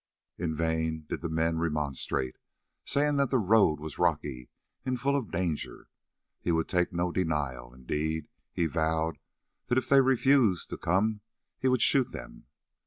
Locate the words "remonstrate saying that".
1.59-3.29